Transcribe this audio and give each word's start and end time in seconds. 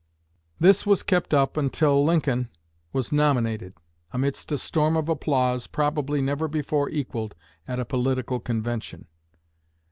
This 0.59 0.83
was 0.83 1.03
kept 1.03 1.31
up 1.31 1.55
until 1.57 2.03
Lincoln 2.03 2.49
was 2.91 3.11
nominated, 3.11 3.75
amidst 4.11 4.51
a 4.51 4.57
storm 4.57 4.97
of 4.97 5.07
applause 5.09 5.67
probably 5.67 6.21
never 6.23 6.47
before 6.47 6.89
equalled 6.89 7.35
at 7.67 7.79
a 7.79 7.85
political 7.85 8.39
convention." 8.39 9.05